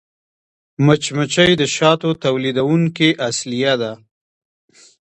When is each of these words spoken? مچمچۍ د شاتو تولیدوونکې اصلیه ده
مچمچۍ 0.85 1.51
د 1.57 1.63
شاتو 1.75 2.09
تولیدوونکې 2.23 3.09
اصلیه 3.27 3.73
ده 3.81 3.91